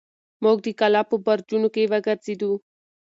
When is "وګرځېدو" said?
1.91-2.51